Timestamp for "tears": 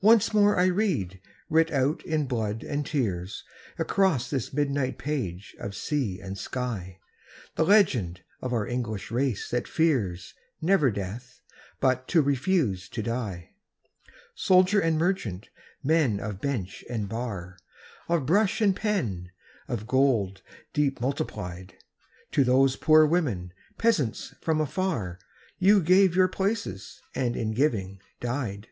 2.84-3.44